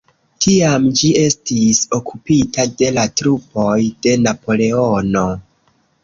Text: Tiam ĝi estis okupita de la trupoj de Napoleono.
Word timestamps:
Tiam 0.43 0.85
ĝi 0.99 1.09
estis 1.23 1.81
okupita 1.97 2.65
de 2.79 2.89
la 2.95 3.03
trupoj 3.21 3.75
de 4.07 4.15
Napoleono. 4.23 5.27